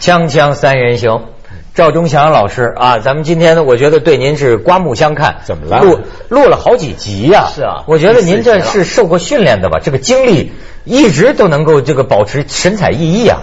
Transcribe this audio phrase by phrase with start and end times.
[0.00, 1.26] 锵锵三人行，
[1.74, 5.42] 赵忠祥老师啊，咱们今天呢，我觉得对您是刮目相看。
[5.44, 9.78] 怎么了录录了好几集呀、是啊我觉得您这是受过训练的吧？
[9.78, 10.52] 这个精力
[10.84, 13.42] 一直都能够这个保持神采奕奕啊。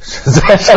[0.00, 0.72] 实在 是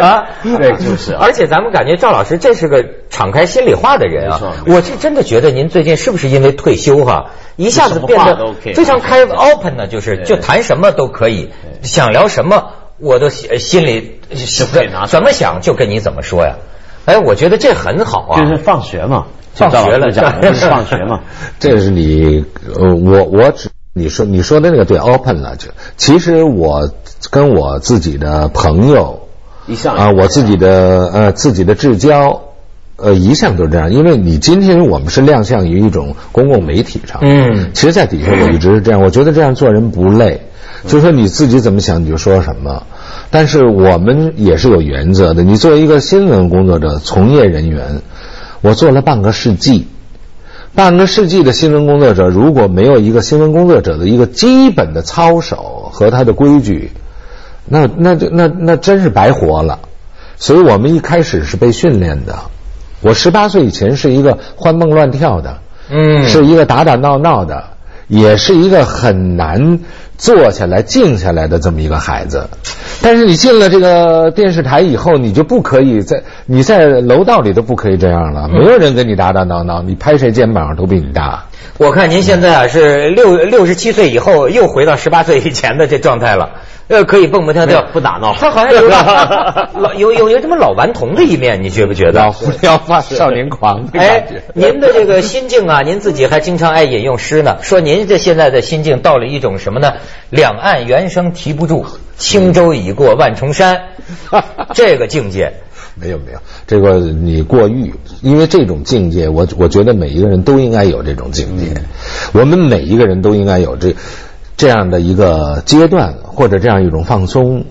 [0.00, 4.40] 啊，对就是啊而且咱们感觉赵老师这是个敞开心里话的人啊。
[4.66, 9.88] 我是真的觉得您最近是不是因为退休哈、一下子变得非常开 open 呢？
[9.88, 11.50] 就是就谈什么都可以，
[11.82, 12.70] 想聊什么
[13.02, 14.20] 我都心心里
[15.08, 16.54] 怎么想就跟你怎么说呀。
[17.04, 18.40] 哎，我觉得这很好啊。
[18.40, 21.20] 就是放学嘛，放学了讲的 就是放学嘛。
[21.58, 22.44] 这是你
[22.74, 26.90] 呃，我我只你说你说的那个对 open 了，就其实我
[27.30, 29.28] 跟我自己的朋友
[29.66, 32.42] 一向啊，我自己的呃自己的至交。
[32.98, 40.42] 呃，一向都是这样，因为你今天我们是亮相于一种公共媒体上，嗯其实，在底下我一直是这样，我觉得这样做人不累，
[40.86, 42.84] 就说你自己怎么想你就说什么，
[43.30, 45.42] 但是我们也是有原则的。
[45.42, 48.02] 你作为一个新闻工作者、从业人员，
[48.60, 49.86] 我做了半个世纪，
[50.74, 56.90] 半个世纪的新闻工作者，如果没有一个新闻工作者的一个基本的操守和他的规矩，
[57.64, 59.78] 那那就那那真是白活了。
[60.36, 62.36] 所以我们一开始是被训练的。
[63.00, 65.58] 我十八岁以前是一个欢蹦乱跳的，
[65.88, 67.64] 嗯是一个打打闹闹的，
[68.08, 69.80] 也是一个很难
[70.18, 72.48] 坐下来静下来的这么一个孩子。
[73.02, 81.44] 但是你进了这个电视台以后，你就不可以在你在楼道里都不可以这样了，没有人跟你打打闹闹，你拍谁肩膀都比你大。
[81.78, 86.50] 我看您现在啊是六六十七岁以后又回到十八岁以前的这状态了，
[86.92, 92.20] 呃，可以蹦蹦跳跳，不打闹他好像有老 有有有什么老顽童的一面，你觉不觉得？
[92.20, 99.94] 老胡要发少年狂的哎感觉。，您的这个心境啊，您自己还经常爱引用诗呢，说您这现在的心境到了一种什么呢？
[100.28, 101.86] 两岸猿声啼不住，
[102.18, 103.80] 轻舟已过万重山，
[104.74, 105.54] 这个境界。
[105.94, 111.82] 没有没有，这个你过誉，因为这种境界，我我觉得每一个人都应该有这种境界，
[112.32, 113.94] 我们每一个人都应该有这
[114.62, 117.64] 这样的一个阶段或者这样一种放松，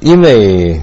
[0.00, 0.80] 因为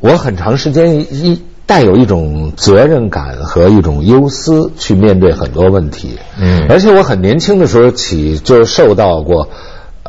[0.00, 9.50] 我很长时间一带有一种责任感和一种忧思去面对很多问题，嗯而且我很年轻的时候起就受到过。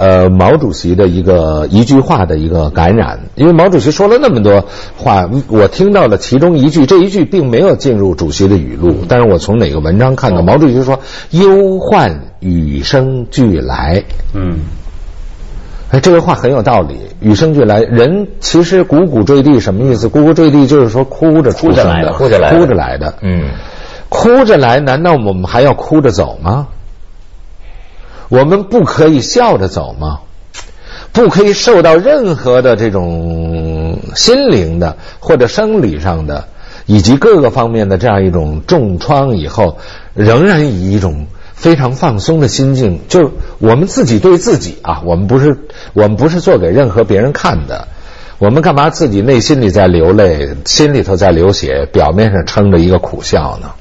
[0.02, 4.66] 呃，毛主席的一个一句话的一个感染，因为毛主席说了那么多
[4.98, 14.04] 话，我听到了其中一句，这一句并没有进入主席的语录，但是我从哪个文章看到，毛主席说“忧患与生俱来”，
[14.34, 14.62] 嗯，
[15.92, 17.82] 哎，这个话很有道理，与生俱来。
[17.82, 20.10] 人其实汩汩坠地什么意思？
[20.10, 23.14] 汩汩坠地就是说哭着出生的，哭着来的哭着来的。
[23.22, 23.52] 嗯，
[24.10, 26.70] 哭着来，难道我们还要哭着走吗？
[28.32, 30.20] 我们不可以笑着走吗？
[31.12, 36.46] 不可以受到任何的这种心灵的或者生理上的
[36.86, 39.80] 以及各个方面的这样一种重创以后，
[40.14, 45.58] 仍然以一种非常放松的心境，就是我们自己对自己啊，我们不是
[45.92, 47.90] 我们不是做给任何别人看的。
[48.40, 53.72] 我们干嘛自己内心里在流泪，心里头在流血，表面上撑着一个苦笑呢？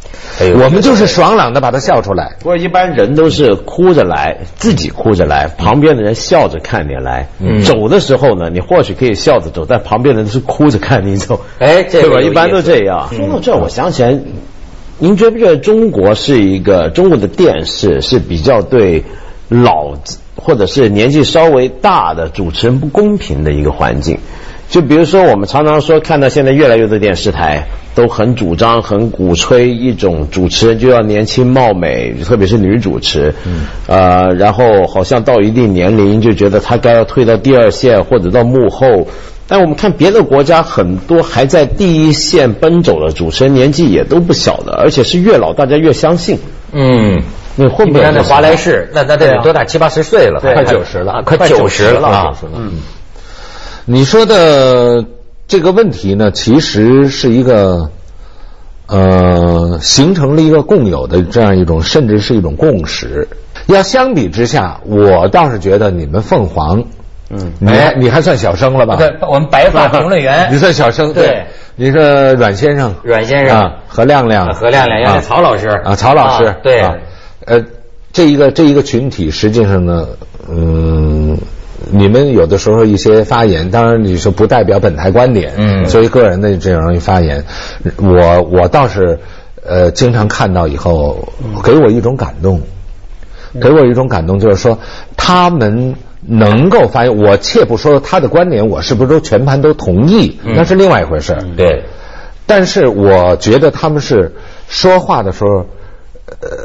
[0.40, 2.36] 哎我们就是爽朗的把它笑出来。
[2.38, 7.28] 不过一般人都是哭着来，自己哭着来，旁边的人笑着看你来。
[7.38, 11.40] 嗯走的时候呢，你或许可以笑着走，但旁边的人是哭着看你走。
[11.58, 12.20] 哎这个 对吧？
[12.22, 13.08] 一般都这样。
[13.12, 14.18] 说到这，我想起来，
[14.98, 19.04] 您觉不觉得中国是一个中国的电视是比较对
[19.48, 19.94] 老
[20.36, 24.18] 或者是年纪稍微大的主持人不公平的一个环境？
[24.70, 39.08] 就比如说，我们常常说，看到现在越来越多电视台都很主张、很鼓吹一种主持人就要年轻貌美，特别是女主持，嗯，呃，然后好像到一定年龄就觉得她该要退到第二线或者到幕后。
[39.48, 46.38] 但我们看别的国家，很多还在第一线奔走的主持人，年纪也都不小的，而且是越老大家越相信。
[46.70, 47.20] 嗯，
[47.56, 49.64] 你会不会你看那华莱士，那那得多大？
[49.64, 52.26] 七八十岁了，快快90了啊快九十了啊！
[52.54, 52.74] 嗯，
[53.86, 55.04] 你说的
[55.48, 57.90] 这个问题呢，其实是一个
[58.86, 63.28] 呃，形成了一个共有的这样一种，甚至是一种共识。
[63.66, 66.84] 要相比之下，我倒是觉得你们凤凰，
[67.30, 68.96] 嗯你还你还算小生了吧？
[68.96, 71.46] 对，我们白 发评论员，你算小生，对，
[71.76, 76.94] 你是阮先生，阮先生啊，何亮亮，何亮亮，啊曹老师啊，曹老师，啊对啊，
[77.46, 77.64] 呃，
[78.12, 80.08] 这一个这一个群体，实际上呢，
[80.48, 81.38] 嗯，
[81.90, 85.84] 你们有的时候一些发言，当然你说不代表本台观点，嗯。
[85.86, 87.44] 作为个人的这样一发言，
[87.96, 89.18] 我我倒是
[89.64, 91.28] 呃经常看到以后，
[91.64, 92.60] 给我一种感动，
[93.60, 94.78] 给我一种感动，就是说
[95.16, 101.36] 他们能够发言，我切不说他的观点，我是不是都全盘都同意，那是另外一回事。
[101.56, 101.84] 对，
[102.46, 104.34] 但是我觉得他们是
[104.68, 105.66] 说话的时候，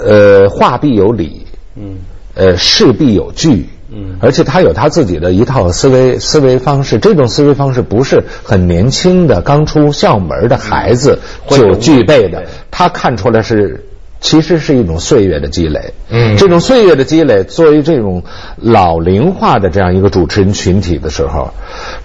[0.05, 1.97] 呃，话必有理，嗯，
[2.35, 13.85] 呃，事必有据，嗯，而且他有他自己的一套思维思维方式，这种思维方式不是很年轻的刚出校门的孩子就具备的，他看出来是。
[14.21, 18.23] 其实是一种岁月的积累，嗯，这种岁月的积累，作为这种
[18.55, 21.53] 老龄化的这样一个主持人群体的时候，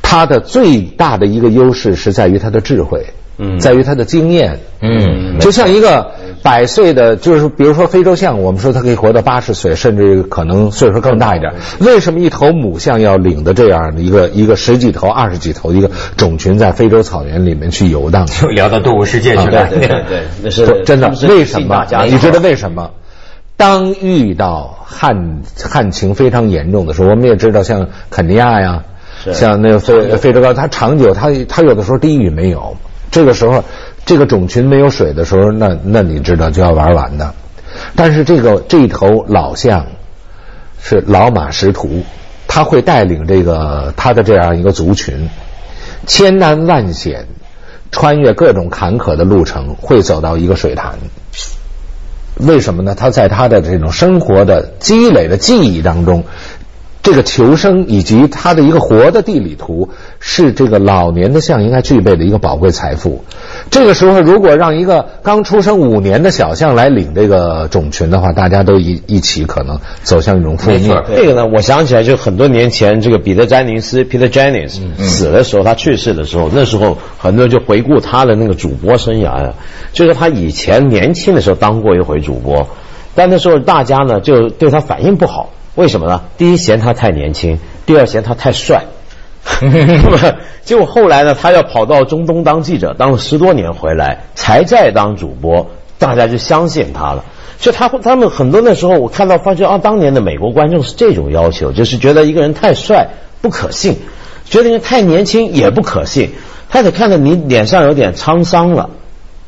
[0.02, 3.06] 他的最大的一个优势是在于他的智慧。
[3.38, 11.52] 嗯，在于他的经验，嗯，就像一个百岁的，就是比如说非洲象，我们说它可以活到八十岁，甚至可能岁数更大一点。
[11.80, 18.26] 为什么一头母象要领的这样的一个一个十几头、二十几头一个种群在非洲草原里面去游荡？
[18.26, 21.08] 就聊到动物世界去了，对对对， 那是真的。
[21.28, 21.86] 为什么？
[22.08, 22.90] 你知道为什么？
[23.56, 28.84] 当遇到旱旱情非常严重的时候，我们也知道，像肯尼亚呀，
[29.34, 32.78] 像那个非非洲高，它长久，它它有的时候低雨没有。
[33.10, 33.64] 这个时候，
[34.06, 37.34] 这个种群没有水的时候，那那你知道就要玩完的。
[37.94, 39.86] 但是这个这头老象
[40.82, 42.02] 是老马识途，
[42.48, 45.28] 他会带领这个他的这样一个族群，
[46.06, 47.26] 千难万险，
[47.92, 50.98] 穿越各种坎坷的路程，会走到一个水潭。
[52.36, 52.94] 为什么呢？
[52.94, 56.24] 他在他的这种生活的积累的记忆当中。
[57.02, 59.88] 这个求生以及他的一个活的地理图，
[60.18, 63.24] 是这个老年的象应该具备的一个宝贵财富。
[63.70, 70.92] 这个时候，如果让一个刚出生五年的小象来领这个种群的话，大家都一一起可能走向一种覆灭。
[71.14, 79.54] 这个呢，我想起来就很多年前，这个彼得·詹宁斯 （Peter Jennings） 死的时候，他去世的时候，那时候很多人就回顾他的那个主播生涯呀，
[79.92, 82.66] 就是他以前年轻的时候当过一回主播，
[83.14, 85.50] 但那时候大家呢就对他反应不好。
[85.76, 86.22] 为什么呢？
[86.36, 88.82] 第一嫌他太年轻，第二嫌他太帅。
[90.64, 95.68] 结果后来呢，他要跑到中东当记者，当了十多年回来，才再当主播，
[95.98, 97.24] 大家就相信他了。
[97.58, 103.08] 所以他他们很多那时候，我看到发觉啊，当年的美国观众是这种要求，就是觉得一个人太帅
[103.42, 103.98] 不可信，
[104.46, 106.30] 觉得人太年轻也不可信，
[106.70, 108.88] 他得看到你脸上有点沧桑了，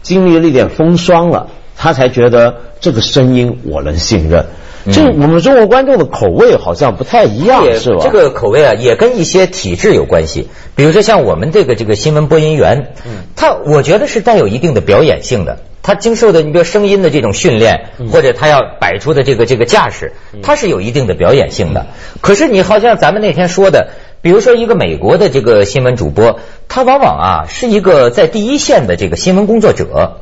[0.02, 4.44] 经历了一点风霜了，他才觉得这个声音我能信任。
[4.90, 8.00] 这我们中国观众的口味好像不太一样，是吧？
[8.02, 10.48] 这个口味啊，也跟一些体质有关系。
[10.74, 12.94] 比如说像我们这个这个新闻播音员，
[13.36, 15.58] 他我觉得是带有一定的表演性的。
[15.84, 20.12] 他经受的你比如声音的这种训练，或者他要摆出的这个这个架势，
[20.42, 21.86] 他是有一定的表演性的。
[22.20, 23.90] 可是你好像咱们那天说的，
[24.20, 26.38] 比如说一个美国的这个新闻主播，
[26.68, 30.18] 他往往啊是一个在第一线的这个新闻工作者。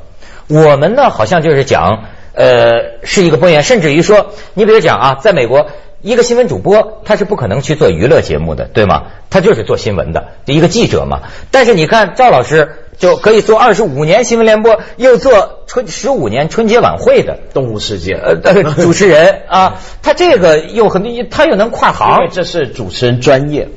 [0.49, 2.05] 我们呢好像就是讲。
[2.35, 5.67] 呃，是一个播音员，甚至于说，你比如讲啊，在美国，
[6.01, 9.05] 一个新闻主播他是不可能去做娱乐节目的，对吗？
[9.31, 11.23] 他就是做新闻的，一个记者嘛。
[11.51, 18.37] 但是你看赵老师就可以做二十五年新闻联播，又做春十五年春节晚会的动物世界呃
[18.75, 23.69] 主持人啊，他这个又很他又能跨行，因为这是主持人专业。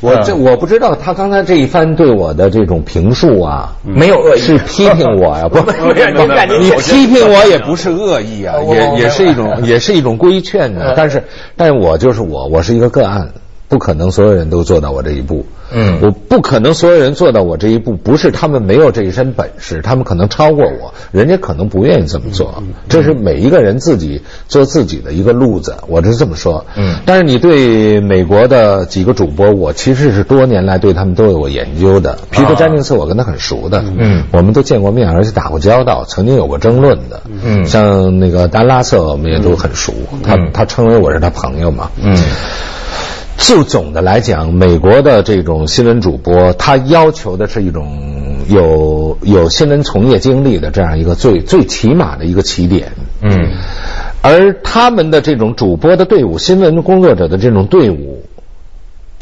[0.00, 5.48] 我这我不知道他刚才这一番对我的这种评述啊，没有恶意，是批评我呀？
[5.50, 5.58] 不，
[6.60, 10.94] 你批评我也不是恶意啊，也也是一种也是一种规劝呢。
[10.96, 11.22] 但是，
[11.56, 13.28] 但我就是我，我是一个个案。
[13.68, 42.16] 不可能所有人都做到我这一步，嗯，我不可能所有人做到我这一步，不是他们没有这一身本事，他们可能超过我，人家可能不愿意这么做，这是每一个人自己做自己的一个路子，我是这么说，嗯，但是你对美国的几个主播，我其实是多年来对他们都有过研究的，皮特·詹宁斯我跟他很熟的，嗯，我们都见过面，而且打过交道，曾经有过争论的，嗯，像那个丹拉瑟我们也都很熟，他他称为我是他朋友嘛，嗯。
[43.38, 52.92] 就总的来讲，美国的这种新闻主播，他要求的是一种有有新闻从业经历的这样一个最最起码的一个起点。
[53.22, 53.30] 嗯，
[54.22, 58.17] 而他们的这种主播的队伍，新闻工作者的这种队伍，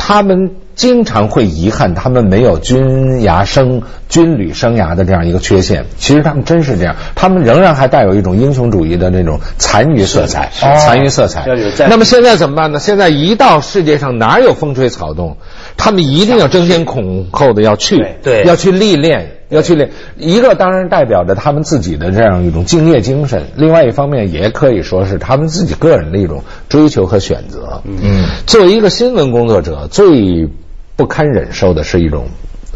[0.07, 0.51] 他们。
[0.77, 5.87] 经常会遗憾他们没有军涯生军旅生涯的这样一个缺陷。
[5.97, 10.51] 其实他们真是这样，他们仍然还带有一种英雄主义的那种残余色彩。
[10.53, 11.47] 残余色彩。
[11.89, 12.79] 那么现在怎么办呢？
[12.79, 15.39] 现在一到世界上哪有风吹草动，
[15.76, 19.33] 他们一定要争先恐后的要去，对，要去历练。
[19.49, 19.92] 要去练。
[20.16, 27.80] 一个，当然代表着他们自己的这样一种敬业精神；另外一方面，也可以说是他们自己个人的一种追求和选择。
[27.85, 30.49] 嗯，作为一个新闻工作者，最
[30.97, 32.26] 不堪忍受的是一种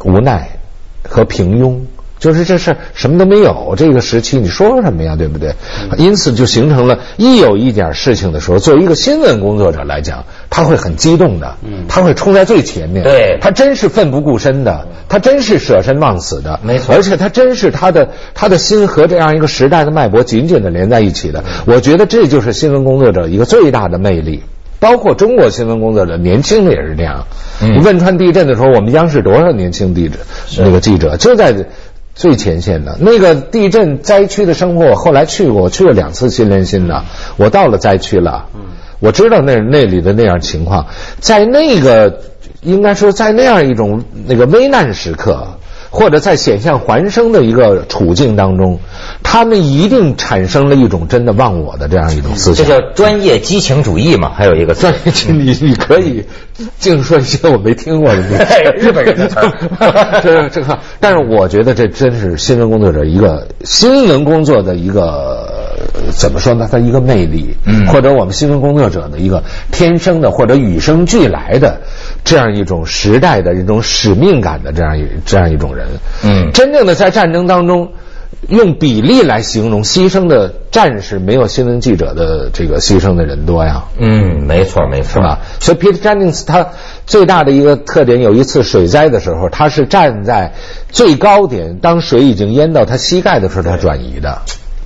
[0.05, 0.49] 无奈
[1.03, 1.81] 和平庸，
[2.21, 5.53] 就是这事儿什么都没有，这个时期你说什么呀，对不对？
[5.97, 11.57] 因此就形成了，一有一点事情的时候，作为一个新闻工作者来讲，他会很激动的，
[11.89, 21.43] 他会冲在最前面，对他真是奋不顾身的，他真是舍身忘死的，没错而且他真是他的他的心和这样一个时代的脉搏紧紧的连在一起的。
[21.65, 24.43] 我觉得这就是新闻工作者一个最大的魅力。
[24.79, 27.27] 包括中国新闻工作者，年轻的也是这样。
[27.61, 30.17] 嗯汶川地震的时候，我们央视多少年轻记者，
[30.57, 31.55] 那个记者就在
[32.21, 32.99] 最前线的。
[33.01, 37.03] 那个地震灾区的生活，我后来去过，我去了两次新连心的，
[37.39, 38.45] 我到了灾区了。
[39.01, 40.85] 我知道那那里的那样情况，
[41.19, 42.21] 在那个
[42.61, 45.47] 应该说在那样一种那个危难时刻。
[45.91, 48.79] 或者在险象环生的一个处境当中，
[49.23, 52.65] 他们一定产生了一种真的忘我的这样一种思想。
[52.67, 52.71] 这。
[52.71, 56.25] 叫专业激情主义嘛，还有一个专业 你，你可以
[56.79, 58.23] 净说一些我没听过的。
[58.23, 59.51] 东 西日本人的词儿。
[60.23, 65.70] 这这个，但是我觉得这真是新闻工作者一个新闻工作的一个
[66.11, 66.69] 怎么说呢？
[66.71, 71.81] 他一个魅力，嗯或者我们新闻工作者的一个天生的或者与生俱来的
[72.25, 75.87] 这样一种时代的一种使命感的这样一这样一种人。
[76.25, 77.93] 嗯真正的在战争当中。
[78.49, 83.85] 用比例来形容牺牲的战士，没有新闻记者的这个牺牲的人多呀。
[83.99, 85.41] 嗯，没错没错，是吧？
[85.59, 86.69] 所以 Peter Jennings 他
[87.07, 90.55] 最大的一个特点，有一次水灾的时候，他是站在
[90.91, 94.39] 最高点，当水已经淹到他膝盖的时候，他转移的。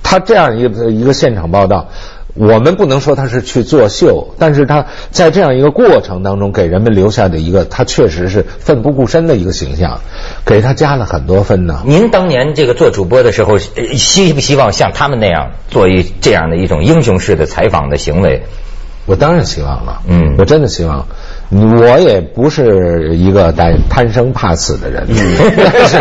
[0.07, 1.89] 他这样一个一个现场报道，
[2.35, 9.99] 我们不能说他是去作秀，但是他在这样一个过程当中，给人们留下的一个，他确实是奋不顾身的一个形象，
[10.45, 11.81] 给他加了很多分呢。
[11.85, 18.43] 您当年这个做主播的时候，呃希不希望像他们那样做一这样的一种英雄式的采访的行为？
[19.07, 21.07] 我当然希望了，嗯我真的希望。
[21.51, 25.07] 我也不是一个贪贪生怕死的人，
[25.71, 25.97] 但 是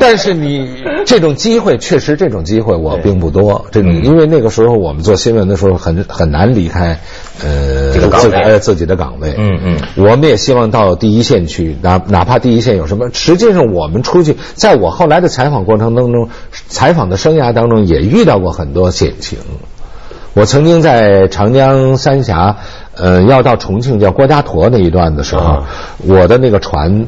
[0.00, 3.66] 但是你这种机会，确实这种机会我并不多。
[3.72, 7.00] 这种嗯因为那个时候我们做新闻的时候很很难离开
[7.42, 9.34] 呃自己呃自己的岗位。
[9.36, 16.28] 嗯嗯我们也希望到第一线去，哪哪怕第一线有什么，实际上我们出去，在我后来的采访过程当中，
[16.68, 19.38] 采访的生涯当中也遇到过很多险情。
[20.34, 22.56] 我曾经在长江三峡，
[22.96, 25.64] 呃，要到重庆叫郭家沱那一段的时候，啊
[26.06, 27.06] 我的那个船。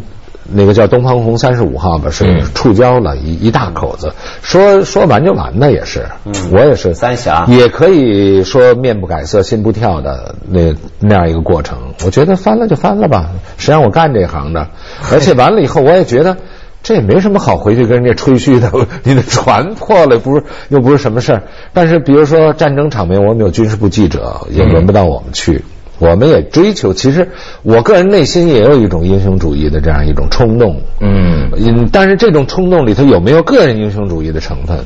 [0.48, 4.12] 那个叫东方红三十五号吧，是嗯触礁了一一大口子，
[4.42, 6.06] 说说完就完的也是，
[6.52, 11.76] 我也是三峡也可以说面不改色心不跳的那那样一个过程。
[12.04, 14.68] 我觉得翻了就翻了吧，谁让我干这行的？
[15.10, 16.36] 而且完了以后，我也觉得
[16.80, 18.70] 这也没什么好回去跟人家吹嘘的。
[19.02, 21.42] 你的船破了，不是又不是什么事儿。
[21.72, 25.64] 但是比如说战争场面，我们有军事部记者，也轮不到我们去。
[25.98, 27.30] 我们也追求，其实
[27.62, 30.80] 我个人内心也有一种英雄主义的这样一种冲动。
[31.00, 34.78] 嗯嗯，但是这种冲动里头有没有个人英雄主义的成分？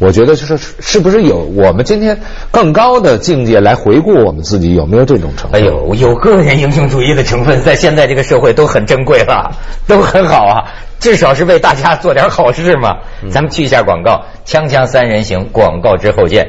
[0.00, 2.20] 我觉得就是是不是有我们今天
[2.52, 5.60] 更高的境界来回顾我们自己有没有这种成分？
[5.60, 9.50] 哎呦，有个人英雄主义的成分，在现在这个社会都很珍贵了，
[9.88, 10.64] 都很好啊，
[11.00, 12.98] 至少是为大家做点好事嘛。
[13.30, 16.46] 咱们去一下广告，锵锵三人行，广告之后见。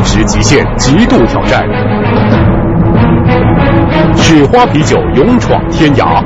[0.00, 1.62] 垂直极限极度挑战，
[4.16, 6.22] 雪花啤酒勇闯天涯。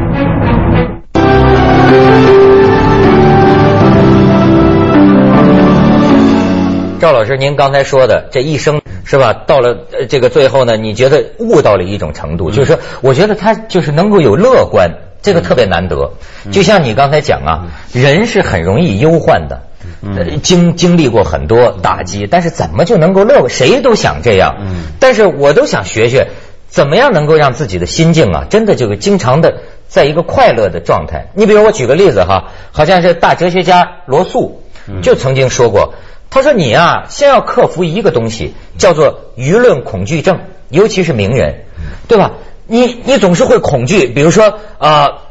[7.00, 9.32] 赵老师，您刚才说的这一生是吧？
[9.32, 14.90] 到了呃这个最后呢，你觉得悟到了一种程度，就是说，我觉得他就是能够有乐观，
[15.20, 16.12] 这个特别难得。
[16.52, 19.62] 就像你刚才讲啊，人是很容易忧患的。
[20.02, 23.50] 呃经经历过很多打击，但是怎么就能够乐观？
[23.50, 24.56] 谁都想这样，
[25.00, 26.28] 但是我都想学学，
[26.68, 31.28] 怎么样能够让自己的心境啊，真的就是经常的在一个快乐的状态。
[31.34, 34.62] 你比如我举个例子哈，好像是大哲学家罗素
[35.02, 35.94] 就曾经说过，
[36.30, 41.64] 他说你啊，先要克服一个东西，叫做舆论恐惧症，尤其是名人，
[42.08, 42.32] 对吧？
[42.66, 45.04] 你你总是会恐惧，比如说啊。
[45.04, 45.23] 呃，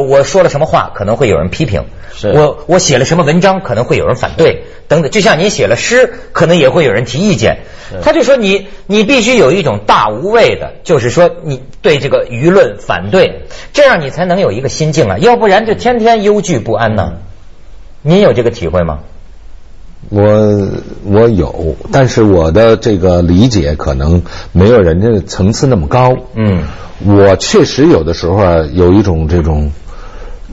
[0.00, 1.84] 我说了什么话可能会有人批评，
[2.22, 5.10] 我我写了什么文章可能会有人反对，等等。
[5.10, 7.58] 就像你写了诗，可能也会有人提意见。
[8.02, 17.14] 他就说你你必须有一种大无畏的，就是说你对这个舆论反对，这样你才能有一个心境啊，要不然就天天忧惧不安呢。
[18.02, 19.00] 您有这个体会吗？
[20.10, 20.68] 我
[21.04, 26.16] 我有，但是我的这个理解可能没有人家层次那么高。
[26.34, 26.62] 嗯，
[27.04, 29.72] 我确实有的时候啊，有一种这种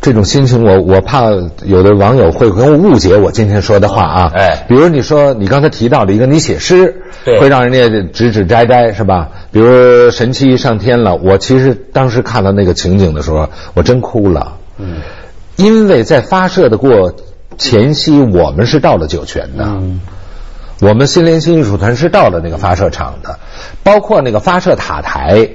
[0.01, 1.29] 这种心情，我我怕
[1.63, 4.31] 有的网友会跟我误解我今天说的话啊。
[4.33, 9.29] 哎比如你说你刚才提到了一个，你写诗对会让人家指指摘摘是吧？
[9.51, 14.57] 比如神七上天了，我其实当时看到那个情景的时候，我真哭了。
[14.79, 15.01] 嗯，
[15.57, 17.13] 因为在发射的过
[17.57, 19.79] 前夕，我们是到了酒泉的。
[20.81, 23.39] 我们新联新艺术团是到了那个发射场的，
[23.83, 25.47] 包括那个发射塔台，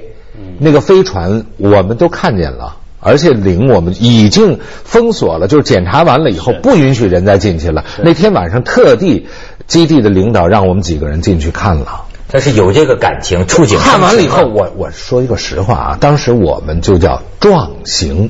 [0.59, 7.83] 那个飞船我们都看见了，而且领我们已经封锁了，就是检查完了以后不允许人再进去了。
[8.03, 9.27] 那天晚上特地
[9.65, 12.05] 基地的领导让我们几个人进去看了。
[12.29, 18.29] 但是有这个感情，触景看完了以后，我我说一个实话啊，当时我们就叫壮行，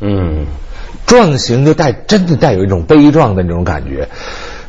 [0.00, 0.46] 嗯，
[1.08, 4.08] 壮行就带真的带有一种悲壮的那种感觉。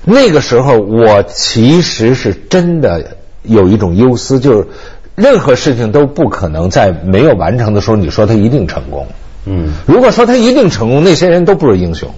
[0.05, 4.67] 那个时候，我其实是真的有一种忧思，就是
[5.15, 9.05] 任何事情都不可能在没有完成的时候，你说他一定成功。
[9.45, 12.09] 嗯，如果说他一定成功，那些人都不是英雄，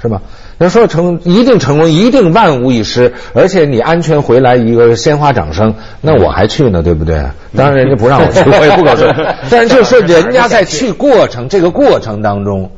[0.00, 0.22] 是吧？
[0.58, 7.24] 要说成一定成功，一定万无一失，而且你安全回来，一个鲜花掌声，那我还去呢，对不对？
[7.56, 9.12] 当然人家不让我去，我也不敢说。
[9.50, 12.70] 但是就是说，人家在去过程这个过程当中，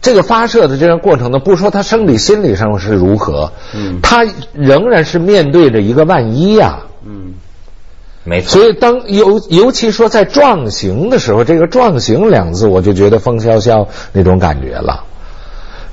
[0.00, 7.34] 这个发射的这个过程呢，不说他生理心理上是如何，嗯他仍然是面对着一个万一呀、嗯，
[8.22, 15.04] 没错，所以当尤尤其说在壮行的时候，这个“壮行”两字，我就觉得风萧萧那种感觉了。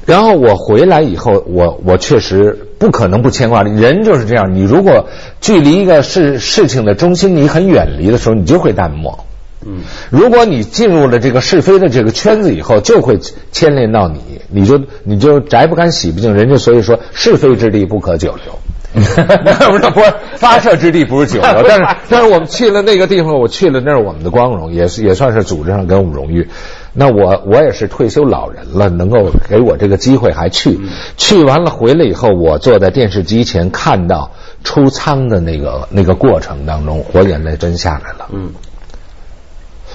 [0.05, 3.63] 然后我回来以后，我我确实不可能不牵挂。
[3.63, 5.07] 人就是这样，你如果
[5.39, 9.25] 距离一个事事情的中心你很远离的时候，你就会淡漠。
[9.65, 13.17] 嗯，如果你进入了这个是非的这个圈子以后，就会
[13.51, 16.34] 牵连到你，你就你就宅不干洗不净。
[16.34, 18.53] 人家所以说是非之地不可久留。
[18.93, 26.48] 不是不是发射之地不是久留，但是但是我们去了那个地方，我去了那是我们的光荣，也是也算是组织上给我们荣誉。
[26.93, 30.80] 那我我也是退休老人了，能够给我这个机会还去，
[31.17, 34.30] 去完了回来以后，我坐在电视机前看到
[34.63, 38.30] 出舱的那个那个过程当中，我眼泪真下来了。
[38.32, 38.52] 嗯，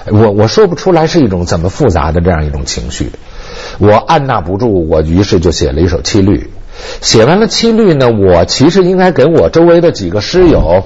[0.07, 3.11] 我我说不出来是一种怎么复杂的这样一种情绪，
[3.79, 6.49] 我按捺不住，我于是就写了一首七律。
[7.01, 10.85] 写完了七律呢，我其实应该给我周围的几个诗友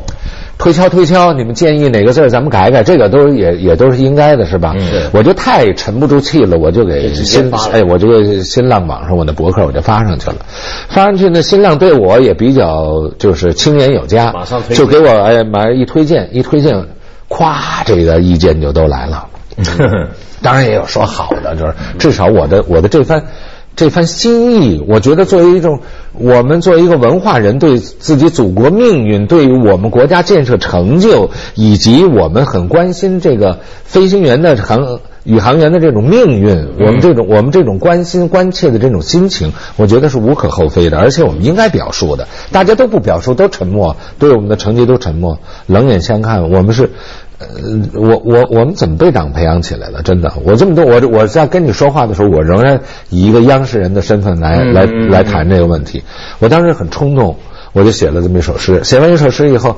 [0.57, 4.73] 推敲推敲，你们建议哪个字儿咱们改改，这个都也也都是应该的，是吧？
[4.75, 10.37] 嗯我就太沉不住气了，我就给新哎，我就给新浪网上我的博客我就发上去了。
[10.89, 16.87] 发上去呢，新浪对我也比较就是青眼有加，马上推就给我哎马上一推荐一推荐，
[17.33, 19.27] 咵这个意见就都来了。
[20.41, 23.23] 当然也有说好的，就是至少我的我的这番
[23.75, 25.79] 这番心意，我觉得作为一种
[26.13, 42.27] 我们作为一个文化人，对自己祖国命运，对于我们国家建设成就，以及我们很关心这个飞行员的航宇航员的这种命运，我们这种我们这种关心关切的这种心情，我觉得是无可厚非的，而且我们应该表述的。
[42.51, 46.51] 大家都不表述，都沉默，对我们的成绩都沉默，冷眼相看。
[46.51, 46.91] 我们是。
[47.55, 50.01] 呃，我我我们怎么被党培养起来了？
[50.01, 52.79] 真的，我这么多，我我在跟你说话的时候，我仍然
[53.09, 56.03] 以一个央视人的身份来来嗯来谈这个问题。
[56.39, 57.37] 我当时很冲动，
[57.73, 58.83] 我就写了这么一首诗。
[58.83, 59.77] 写完一首诗以后，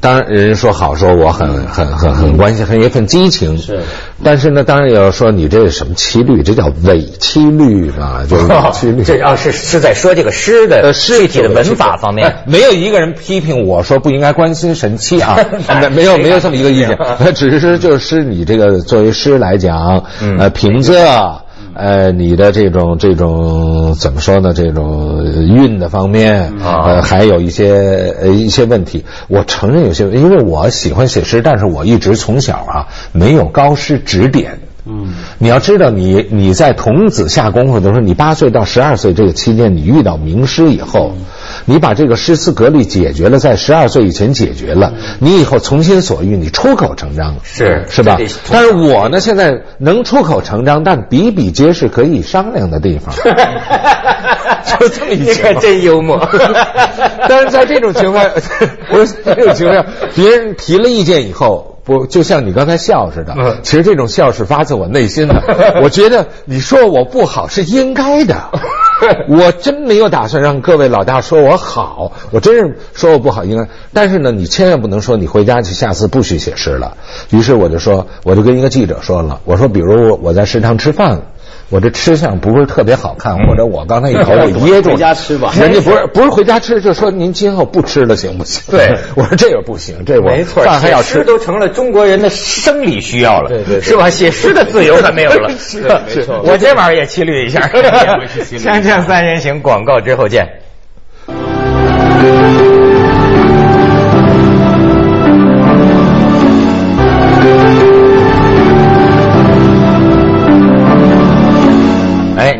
[0.00, 3.58] 当然人家说好，说我很很很很关心，很有一份激情。
[3.58, 3.80] 是，
[4.22, 6.42] 但是呢，当然也要说你这是什么七律？
[6.42, 9.04] 这叫伪七律嘛， 就是伪七律。
[9.04, 12.44] 这啊是是在说这个诗的具体的文法方面哎。
[12.46, 16.98] 没有一个人批评我说不应该关心神七 啊，没没有没有这么一个意见，
[17.34, 21.43] 只是就是你这个作为诗来讲，嗯呃，平仄。
[21.74, 24.52] 呃，你的这种这种怎么说呢？
[24.54, 29.04] 这种运的方面，啊呃，还有一些呃一些问题。
[29.28, 34.60] 我承认有些，因为我喜欢写诗，但是我一直从小啊没有高师指点。
[34.86, 41.14] 嗯，你要知道你，你在童子下功夫的时候，你八岁到十二岁这个期间，你遇到名师以后，
[41.66, 48.18] 你把这个诗词格律解决了，在十二岁以前解决了，你以后从心所欲，你出口成章，是是吧？
[48.50, 53.14] 但是我呢，现在能出口成章，但比比皆是可以商量的地方，
[54.66, 56.28] 就这么一你情况可真幽默。
[57.28, 58.24] 但是在这种情况，
[58.90, 63.34] 不是这种情况下，别人提了意见以后，不就像你刚才笑似的？
[63.38, 65.80] 嗯其实这种笑是发自我内心的。
[65.82, 68.50] 我觉得你说我不好是应该的，
[69.28, 73.68] 我真没有打算让各位老大说我好，我真是说我不好应该。
[73.92, 76.96] 但是呢，你千万不能说你回家去，下次不许写诗了。
[77.30, 81.22] 于是我就说，我就跟一个记者说了，我说，比如我在食堂吃饭。
[81.70, 88.62] 我这吃相不是特别好看，或者我刚才一口 给噎住了，回家吃吧人家不是不是回家吃，就说您今后不吃了行不行？
[88.70, 91.24] 对 我说这个不行，这我没错，饭还要吃。
[91.24, 94.10] 都成了中国人的生理需要了，对对对是吧？
[94.10, 97.60] 写诗的自由还没有了， 是没错我这玩意儿也骑驴一下。
[97.60, 100.63] 锵锵三人行，广告之后见。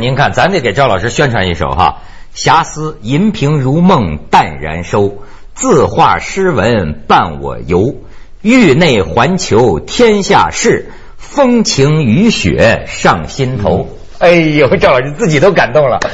[0.05, 2.03] 您看，咱得给赵老师宣传一首哈，
[2.39, 5.23] 《遐思银瓶如梦淡然收，
[5.55, 7.95] 字画诗文伴我游，
[8.43, 13.89] 域内环球天下事，风情雨雪上心头。
[14.25, 16.01] 哎呦，赵老师自己都感动了。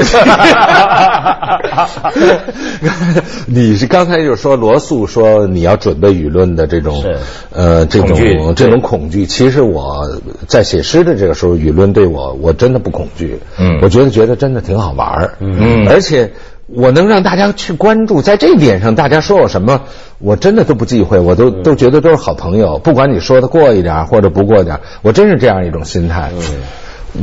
[3.46, 7.04] 你是刚才就说罗素说你要准备舆论的这种
[7.52, 13.78] 呃这种这种恐惧，其实我在写诗的这个时候，舆论对我我真的不恐惧，嗯。
[13.80, 15.86] 我觉得觉得真的挺好玩儿，嗯。
[15.88, 16.32] 而且
[16.66, 19.82] 我能让大家去关注，在这一点上，大家说我什么，
[20.18, 26.32] 我真的都不忌讳，我都都觉得都是好朋友，不管你说的过一点或者不过点，我真是这样一种心态。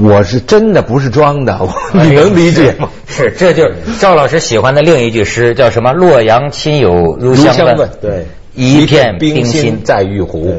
[0.02, 2.90] 我是真的不是装的， 我你能理解吗？
[3.08, 5.94] 是，这就是赵老师喜欢的另一句诗，叫什么？
[5.94, 9.82] 洛阳亲友如相问对一片冰冰心。
[9.84, 10.54] 在玉壶。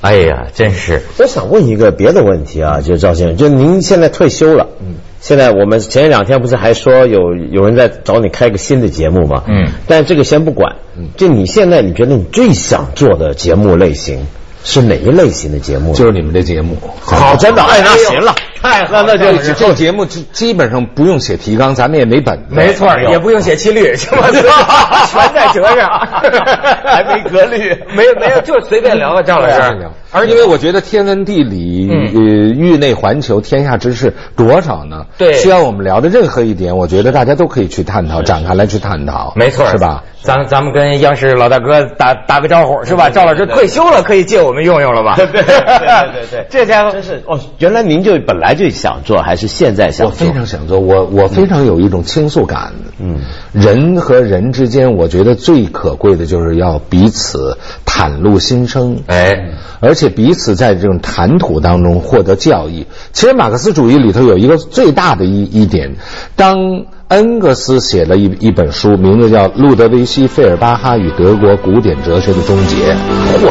[0.00, 9.44] 哎呀，真是，我想问一个别的问题啊，就是赵先生，就您现在退休了，嗯，现在我们前两天不是还说有有人在找你开个新的节目吗？
[9.48, 10.76] 嗯，但这个先不管，
[11.16, 14.26] 就你现在你觉得你最想做的节目类型
[14.62, 15.94] 是哪一类型的节目？
[15.94, 22.44] 就是你们的节目，好，真的，哎，那行了，太好了那那就这这个节目基基本上不用写提纲，咱们也没本子。
[22.50, 24.28] 没错，也不用写七律， 是吧？
[25.06, 25.90] 全在折上，
[26.84, 27.58] 还没格律
[27.94, 29.88] 没有没有，就随便聊吧，赵老师。
[30.12, 32.20] 而因为我觉得天文地理、嗯呃
[32.54, 35.06] 域内环球、天下之事多少呢？
[35.18, 39.32] 对需要我们聊的任何一点，我觉得大家都可以去探讨，展开来去探讨。
[39.34, 40.04] 没错，是吧？？
[40.22, 43.10] 咱咱们跟央视老大哥打打个招呼，是吧？
[43.10, 45.16] 赵老师退休了，可以借我们用用了吧？
[45.16, 50.30] 对对对对对，这家伙真是哦，原来您就本来就想做，还是现在想做我？
[50.30, 52.72] 非常想做，我我非常有一种倾诉感。
[52.98, 53.20] 嗯，
[53.52, 59.02] 人和人之间，我觉得最可贵的就是要彼此袒露心声。
[59.06, 59.32] 哎，
[59.80, 62.86] 而且彼此在这种谈吐当中获得教益。
[63.12, 65.96] 其实马克思主义里头有一个最大的一一点，
[66.36, 72.76] 当恩格斯写了一一本书，名字叫《路德维希·费尔巴哈与德国古典哲学的终结》。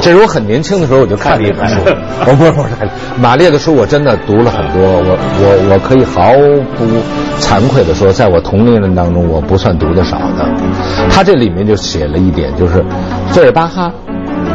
[0.01, 1.75] 这是我很年轻的时候我就看了一本书。
[2.25, 2.69] 我不是不是，
[3.21, 4.81] 马列的书我真的读了很多。
[4.81, 6.33] 我我我可以毫
[6.77, 6.85] 不
[7.39, 10.49] 惭愧的说，在我同龄人当中，我不算读的少的。
[11.11, 12.83] 他这里面就写了一点，就是
[13.29, 13.91] 费尔巴哈。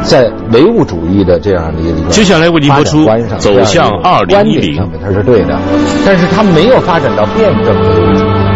[0.02, 3.04] 在唯物主义的这样的一个接下来为您播出
[3.38, 3.90] 走向
[4.28, 5.58] 这样的一个2010观点上面，它是对的，
[6.06, 8.07] 但是他没有发展到辩证的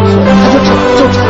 [0.04, 1.21] 他就就。